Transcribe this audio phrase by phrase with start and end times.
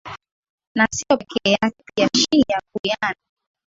[0.77, 3.15] Na sio peke yake pia Shii ya Guiana